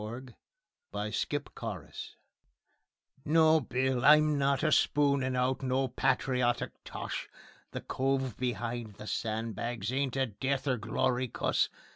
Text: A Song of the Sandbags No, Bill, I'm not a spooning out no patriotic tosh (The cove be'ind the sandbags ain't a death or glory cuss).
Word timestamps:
A 0.01 0.03
Song 0.03 0.33
of 0.93 0.93
the 0.93 1.11
Sandbags 1.11 2.15
No, 3.23 3.59
Bill, 3.61 4.03
I'm 4.03 4.35
not 4.39 4.63
a 4.63 4.71
spooning 4.71 5.35
out 5.35 5.61
no 5.61 5.89
patriotic 5.89 6.71
tosh 6.83 7.29
(The 7.69 7.81
cove 7.81 8.35
be'ind 8.35 8.95
the 8.95 9.05
sandbags 9.05 9.93
ain't 9.93 10.15
a 10.15 10.25
death 10.25 10.67
or 10.67 10.77
glory 10.77 11.27
cuss). 11.27 11.69